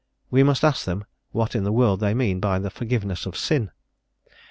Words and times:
_we 0.31 0.41
must 0.41 0.63
ask 0.65 0.83
them 0.85 1.05
what 1.29 1.53
in 1.53 1.63
the 1.63 1.71
world 1.71 1.99
they 1.99 2.15
mean 2.15 2.39
by 2.39 2.57
the 2.57 2.71
forgiveness 2.71 3.27
of 3.27 3.37
sin?" 3.37 3.69